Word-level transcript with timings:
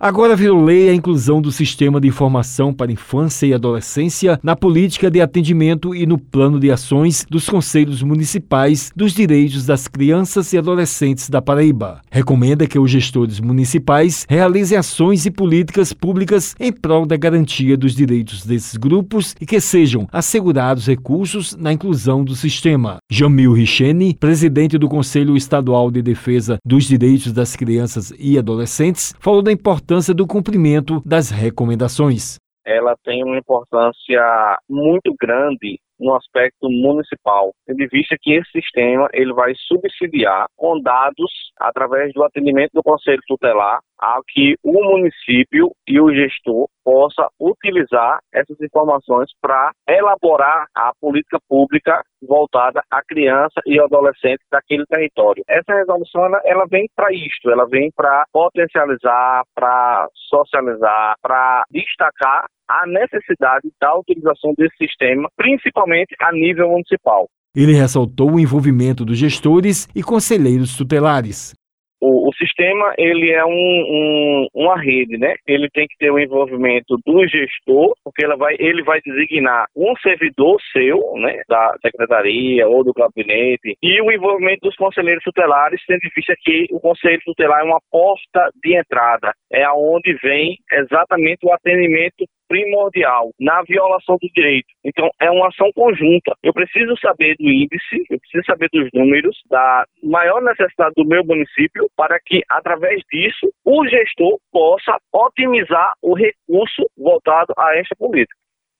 Agora 0.00 0.36
virou 0.36 0.62
lei 0.62 0.88
a 0.88 0.94
inclusão 0.94 1.42
do 1.42 1.50
Sistema 1.50 2.00
de 2.00 2.06
Informação 2.06 2.72
para 2.72 2.92
Infância 2.92 3.46
e 3.46 3.52
Adolescência 3.52 4.38
na 4.44 4.54
política 4.54 5.10
de 5.10 5.20
atendimento 5.20 5.92
e 5.92 6.06
no 6.06 6.16
plano 6.16 6.60
de 6.60 6.70
ações 6.70 7.26
dos 7.28 7.48
Conselhos 7.48 8.00
Municipais 8.00 8.92
dos 8.94 9.12
Direitos 9.12 9.66
das 9.66 9.88
Crianças 9.88 10.52
e 10.52 10.58
Adolescentes 10.58 11.28
da 11.28 11.42
Paraíba. 11.42 12.00
Recomenda 12.12 12.64
que 12.64 12.78
os 12.78 12.88
gestores 12.88 13.40
municipais 13.40 14.24
realizem 14.28 14.78
ações 14.78 15.26
e 15.26 15.32
políticas 15.32 15.92
públicas 15.92 16.54
em 16.60 16.70
prol 16.70 17.04
da 17.04 17.16
garantia 17.16 17.76
dos 17.76 17.92
direitos 17.92 18.46
desses 18.46 18.76
grupos 18.76 19.34
e 19.40 19.44
que 19.44 19.60
sejam 19.60 20.06
assegurados 20.12 20.86
recursos 20.86 21.56
na 21.56 21.72
inclusão 21.72 22.22
do 22.22 22.36
sistema. 22.36 22.98
Jamil 23.10 23.52
Richene, 23.52 24.14
presidente 24.14 24.78
do 24.78 24.88
Conselho 24.88 25.36
Estadual 25.36 25.90
de 25.90 26.02
Defesa 26.02 26.58
dos 26.64 26.84
Direitos 26.84 27.32
das 27.32 27.56
Crianças 27.56 28.12
e 28.16 28.38
Adolescentes, 28.38 29.12
falou 29.18 29.42
da 29.42 29.50
importância 29.50 29.87
importância 29.88 30.12
do 30.12 30.26
cumprimento 30.26 31.00
das 31.02 31.30
recomendações. 31.30 32.36
Ela 32.62 32.94
tem 33.02 33.24
uma 33.24 33.38
importância 33.38 34.58
muito 34.68 35.14
grande 35.18 35.80
no 35.98 36.14
aspecto 36.14 36.68
municipal, 36.68 37.52
tendo 37.66 37.82
em 37.82 37.88
vista 37.88 38.14
que 38.20 38.34
esse 38.34 38.50
sistema 38.50 39.08
ele 39.14 39.32
vai 39.32 39.54
subsidiar 39.66 40.46
com 40.54 40.78
dados 40.78 41.32
através 41.58 42.12
do 42.12 42.22
atendimento 42.22 42.72
do 42.74 42.82
Conselho 42.82 43.22
Tutelar 43.26 43.80
a 44.00 44.18
que 44.26 44.56
o 44.62 44.72
município 44.72 45.70
e 45.86 46.00
o 46.00 46.12
gestor 46.12 46.68
possa 46.84 47.28
utilizar 47.38 48.18
essas 48.32 48.58
informações 48.60 49.30
para 49.40 49.72
elaborar 49.88 50.66
a 50.74 50.92
política 51.00 51.38
pública 51.48 52.02
voltada 52.26 52.82
à 52.90 53.02
criança 53.06 53.60
e 53.66 53.78
adolescente 53.78 54.40
daquele 54.50 54.84
território. 54.86 55.42
Essa 55.48 55.74
resolução 55.74 56.24
ela, 56.24 56.40
ela 56.44 56.66
vem 56.70 56.88
para 56.96 57.12
isto, 57.12 57.50
ela 57.50 57.66
vem 57.66 57.90
para 57.94 58.24
potencializar, 58.32 59.42
para 59.54 60.08
socializar, 60.28 61.16
para 61.20 61.64
destacar 61.70 62.46
a 62.68 62.86
necessidade 62.86 63.70
da 63.80 63.96
utilização 63.96 64.52
desse 64.56 64.76
sistema, 64.76 65.28
principalmente 65.36 66.14
a 66.20 66.32
nível 66.32 66.68
municipal. 66.70 67.26
Ele 67.56 67.72
ressaltou 67.72 68.32
o 68.32 68.40
envolvimento 68.40 69.04
dos 69.04 69.18
gestores 69.18 69.88
e 69.94 70.02
conselheiros 70.02 70.76
tutelares. 70.76 71.54
O, 72.00 72.28
o, 72.28 72.32
sistema 72.34 72.94
ele 72.96 73.30
é 73.30 73.44
um, 73.44 73.50
um, 73.50 74.46
uma 74.54 74.80
rede, 74.80 75.18
né? 75.18 75.34
Ele 75.46 75.68
tem 75.70 75.86
que 75.86 75.96
ter 75.98 76.10
o 76.10 76.18
envolvimento 76.18 76.96
do 77.04 77.26
gestor, 77.26 77.94
porque 78.04 78.24
ele 78.24 78.36
vai, 78.36 78.54
ele 78.58 78.82
vai 78.82 79.00
designar 79.00 79.66
um 79.76 79.94
servidor 79.96 80.60
seu, 80.72 80.98
né? 81.16 81.42
Da 81.48 81.74
secretaria 81.82 82.68
ou 82.68 82.84
do 82.84 82.92
gabinete, 82.92 83.76
e 83.82 84.00
o 84.00 84.12
envolvimento 84.12 84.60
dos 84.62 84.76
conselheiros 84.76 85.24
tutelares, 85.24 85.80
em 85.90 85.98
vista 86.14 86.34
que 86.40 86.66
o 86.70 86.80
conselho 86.80 87.20
tutelar 87.24 87.60
é 87.60 87.64
uma 87.64 87.80
porta 87.90 88.50
de 88.62 88.76
entrada, 88.76 89.32
é 89.52 89.64
aonde 89.64 90.14
vem 90.22 90.56
exatamente 90.72 91.44
o 91.44 91.52
atendimento 91.52 92.24
primordial 92.48 93.30
na 93.38 93.62
violação 93.62 94.16
do 94.20 94.28
direito. 94.34 94.66
Então, 94.84 95.08
é 95.20 95.30
uma 95.30 95.48
ação 95.48 95.70
conjunta. 95.74 96.34
Eu 96.42 96.52
preciso 96.52 96.96
saber 97.00 97.36
do 97.38 97.48
índice, 97.48 98.04
eu 98.10 98.18
preciso 98.18 98.44
saber 98.46 98.68
dos 98.72 98.88
números, 98.92 99.36
da 99.48 99.84
maior 100.02 100.42
necessidade 100.42 100.94
do 100.96 101.06
meu 101.06 101.24
município, 101.24 101.88
para 101.96 102.18
que, 102.24 102.42
através 102.48 103.02
disso, 103.12 103.52
o 103.64 103.86
gestor 103.86 104.38
possa 104.50 104.98
otimizar 105.12 105.92
o 106.02 106.14
recurso 106.14 106.88
voltado 106.96 107.52
a 107.56 107.76
esta 107.76 107.94
política. 107.96 108.34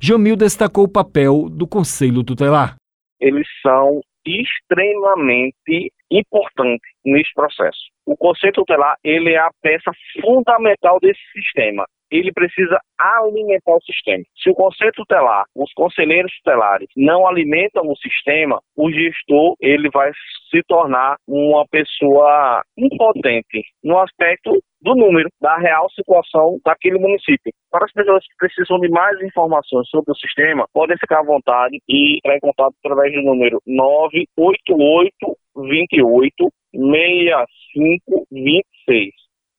Jamil 0.00 0.36
destacou 0.36 0.84
o 0.84 0.92
papel 0.92 1.48
do 1.48 1.66
Conselho 1.66 2.24
Tutelar. 2.24 2.74
Eles 3.20 3.46
são 3.62 4.00
extremamente 4.26 5.92
importantes 6.10 6.90
nesse 7.04 7.32
processo. 7.34 7.78
O 8.06 8.16
Conselho 8.16 8.52
Tutelar 8.52 8.96
ele 9.04 9.32
é 9.32 9.38
a 9.38 9.50
peça 9.62 9.92
fundamental 10.20 10.98
desse 11.00 11.20
sistema 11.32 11.86
ele 12.12 12.30
precisa 12.32 12.78
alimentar 12.98 13.74
o 13.74 13.82
sistema. 13.82 14.22
Se 14.40 14.50
o 14.50 14.54
conselho 14.54 14.92
tutelar, 14.94 15.44
os 15.56 15.72
conselheiros 15.72 16.30
tutelares 16.36 16.88
não 16.96 17.26
alimentam 17.26 17.88
o 17.88 17.96
sistema, 17.96 18.60
o 18.76 18.92
gestor 18.92 19.56
ele 19.60 19.90
vai 19.90 20.12
se 20.50 20.62
tornar 20.68 21.16
uma 21.26 21.66
pessoa 21.68 22.62
impotente 22.76 23.64
no 23.82 23.98
aspecto 23.98 24.62
do 24.82 24.94
número, 24.94 25.30
da 25.40 25.56
real 25.56 25.88
situação 25.90 26.60
daquele 26.64 26.98
município. 26.98 27.52
Para 27.70 27.86
as 27.86 27.92
pessoas 27.92 28.22
que 28.24 28.34
precisam 28.36 28.78
de 28.80 28.90
mais 28.90 29.18
informações 29.22 29.88
sobre 29.88 30.12
o 30.12 30.16
sistema, 30.16 30.66
podem 30.72 30.98
ficar 30.98 31.20
à 31.20 31.24
vontade 31.24 31.78
e 31.88 32.18
entrar 32.18 32.36
em 32.36 32.40
contato 32.40 32.74
através 32.84 33.14
do 33.14 33.22
número 33.22 33.62
988 33.66 35.14
28 35.56 36.52
6526. 36.74 39.21